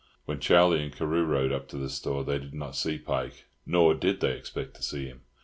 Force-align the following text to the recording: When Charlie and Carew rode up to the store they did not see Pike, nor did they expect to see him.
When 0.25 0.39
Charlie 0.39 0.81
and 0.81 0.91
Carew 0.91 1.23
rode 1.23 1.51
up 1.51 1.67
to 1.67 1.77
the 1.77 1.87
store 1.87 2.23
they 2.23 2.39
did 2.39 2.55
not 2.55 2.75
see 2.75 2.97
Pike, 2.97 3.45
nor 3.67 3.93
did 3.93 4.19
they 4.19 4.35
expect 4.35 4.73
to 4.77 4.81
see 4.81 5.05
him. 5.05 5.21